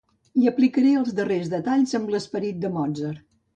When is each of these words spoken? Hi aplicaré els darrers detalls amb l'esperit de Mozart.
Hi 0.43 0.47
aplicaré 0.51 0.93
els 1.01 1.11
darrers 1.19 1.53
detalls 1.53 1.95
amb 2.01 2.11
l'esperit 2.17 2.61
de 2.67 2.75
Mozart. 2.81 3.25